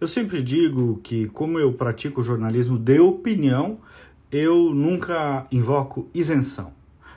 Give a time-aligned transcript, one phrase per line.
[0.00, 3.78] Eu sempre digo que, como eu pratico jornalismo de opinião,
[4.32, 6.72] eu nunca invoco isenção.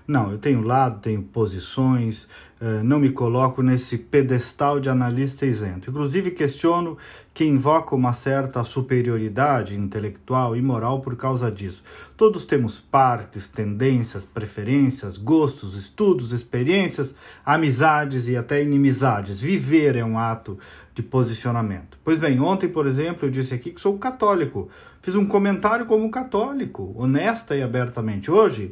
[0.06, 2.28] Não, eu tenho lado, tenho posições,
[2.60, 5.90] eh, não me coloco nesse pedestal de analista isento.
[5.90, 6.98] Inclusive, questiono
[7.34, 11.84] que invoca uma certa superioridade intelectual e moral por causa disso.
[12.16, 17.16] Todos temos partes, tendências, preferências, gostos, estudos, experiências,
[17.46, 19.42] amizades e até inimizades.
[19.42, 20.58] Viver é um ato
[20.94, 21.98] de posicionamento.
[22.04, 24.70] Pois bem, ontem, por exemplo, eu disse aqui que sou católico.
[25.02, 28.32] Fiz um comentário como católico, honesta e abertamente.
[28.32, 28.72] Hoje,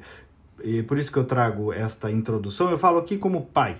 [0.63, 3.77] e por isso que eu trago esta introdução, eu falo aqui como pai.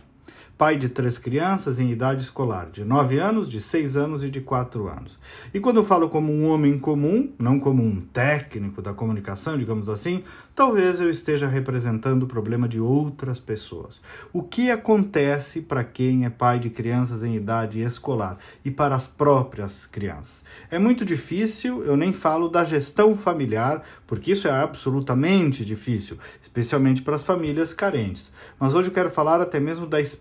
[0.58, 4.42] Pai de três crianças em idade escolar, de 9 anos, de 6 anos e de
[4.42, 5.18] 4 anos.
[5.52, 9.90] E quando eu falo como um homem comum, não como um técnico da comunicação, digamos
[9.90, 10.24] assim,
[10.56, 14.00] talvez eu esteja representando o problema de outras pessoas.
[14.32, 19.08] O que acontece para quem é pai de crianças em idade escolar e para as
[19.08, 20.44] próprias crianças?
[20.70, 27.02] É muito difícil, eu nem falo da gestão familiar, porque isso é absolutamente difícil, especialmente
[27.02, 28.32] para as famílias carentes.
[28.60, 30.21] Mas hoje eu quero falar até mesmo da experiência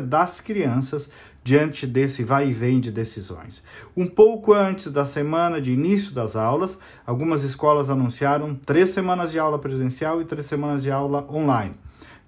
[0.00, 1.08] das crianças
[1.44, 3.62] diante desse vai e vem de decisões.
[3.94, 9.38] Um pouco antes da semana de início das aulas, algumas escolas anunciaram três semanas de
[9.38, 11.74] aula presencial e três semanas de aula online.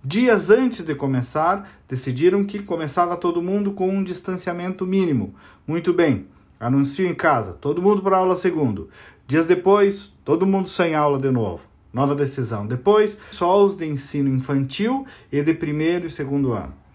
[0.04, 5.34] Dias antes de começar, decidiram que começava todo mundo com um distanciamento mínimo.
[5.66, 6.26] Muito bem,
[6.60, 8.90] anuncio em casa, todo mundo para aula segundo.
[9.26, 11.62] Dias depois, todo mundo sem aula de novo.
[11.92, 12.66] Nova decisão.
[12.66, 16.85] Depois, só os de ensino infantil e de primeiro e segundo ano.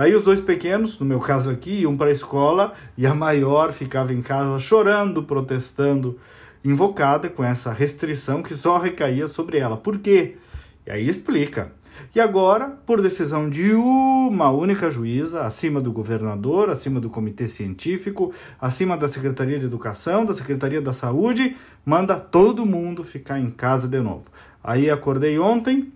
[0.00, 3.70] Daí os dois pequenos, no meu caso aqui, iam para a escola e a maior
[3.70, 6.18] ficava em casa chorando, protestando,
[6.64, 9.76] invocada com essa restrição que só recaía sobre ela.
[9.76, 10.38] Por quê?
[10.86, 11.72] E aí explica.
[12.14, 18.32] E agora, por decisão de uma única juíza, acima do governador, acima do comitê científico,
[18.58, 23.86] acima da Secretaria de Educação, da Secretaria da Saúde, manda todo mundo ficar em casa
[23.86, 24.24] de novo.
[24.64, 25.92] Aí acordei ontem,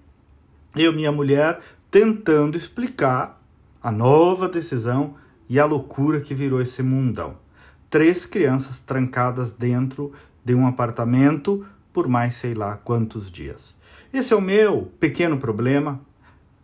[0.77, 1.61] eu e minha mulher
[1.91, 3.43] tentando explicar
[3.85, 5.15] a nova decisão
[5.47, 7.37] e a loucura que virou esse mundão.
[7.91, 10.11] Três crianças trancadas dentro
[10.43, 13.77] de um apartamento por mais sei lá quantos dias.
[14.11, 16.01] Esse é o meu pequeno problema,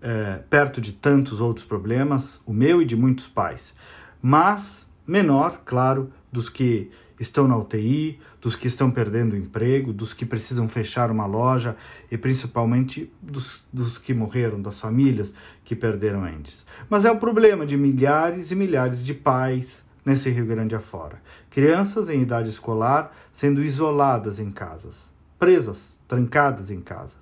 [0.01, 3.75] é, perto de tantos outros problemas, o meu e de muitos pais,
[4.23, 10.25] mas menor, claro, dos que estão na UTI, dos que estão perdendo emprego, dos que
[10.25, 11.77] precisam fechar uma loja
[12.11, 15.33] e principalmente dos, dos que morreram, das famílias
[15.63, 16.65] que perderam entes.
[16.89, 21.21] Mas é o problema de milhares e milhares de pais nesse Rio Grande afora.
[21.51, 25.07] Crianças em idade escolar sendo isoladas em casas,
[25.39, 27.21] presas, trancadas em casas.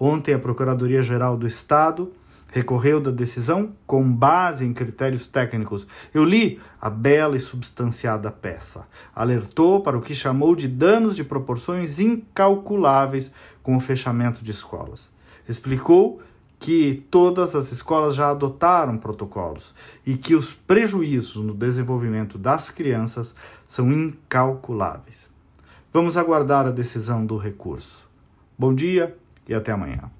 [0.00, 2.10] Ontem a Procuradoria-Geral do Estado
[2.52, 5.86] recorreu da decisão com base em critérios técnicos.
[6.14, 8.86] Eu li a bela e substanciada peça.
[9.14, 13.30] Alertou para o que chamou de danos de proporções incalculáveis
[13.62, 15.08] com o fechamento de escolas.
[15.48, 16.20] Explicou
[16.58, 19.74] que todas as escolas já adotaram protocolos
[20.04, 23.34] e que os prejuízos no desenvolvimento das crianças
[23.68, 25.26] são incalculáveis.
[25.92, 28.06] Vamos aguardar a decisão do recurso.
[28.58, 29.16] Bom dia
[29.48, 30.10] e até amanhã.